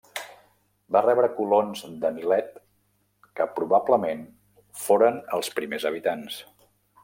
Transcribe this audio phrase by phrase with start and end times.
[0.95, 2.57] Va rebre colons de Milet
[3.41, 4.27] que probablement
[4.87, 6.45] foren els primers habitants.